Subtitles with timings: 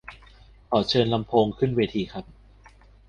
[0.69, 2.25] ขอเชิญลำโพงขึ้นเวทีครับ